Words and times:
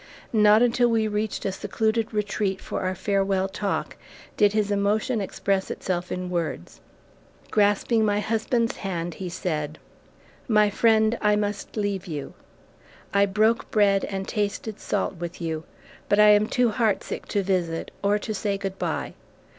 Not 0.33 0.63
until 0.63 0.87
we 0.89 1.07
reached 1.07 1.45
a 1.45 1.51
secluded 1.51 2.11
retreat 2.11 2.59
for 2.59 2.81
our 2.81 2.95
farewell 2.95 3.47
talk, 3.47 3.97
did 4.35 4.51
his 4.53 4.71
emotion 4.71 5.21
express 5.21 5.69
itself 5.69 6.11
in 6.11 6.31
words. 6.31 6.81
Grasping 7.51 8.03
my 8.03 8.19
husband's 8.19 8.77
hand 8.77 9.13
he 9.13 9.29
said: 9.29 9.77
"My 10.47 10.71
friend, 10.71 11.19
I 11.21 11.35
must 11.35 11.77
leave 11.77 12.07
you. 12.07 12.33
I 13.13 13.27
broke 13.27 13.69
bread 13.69 14.03
and 14.05 14.27
tasted 14.27 14.79
salt 14.79 15.17
with 15.17 15.39
you, 15.39 15.65
but 16.09 16.17
I 16.19 16.29
am 16.29 16.47
too 16.47 16.71
heartsick 16.71 17.27
to 17.27 17.43
visit, 17.43 17.91
or 18.01 18.17
to 18.17 18.33
say 18.33 18.57
good 18.57 18.79
bye. 18.79 19.13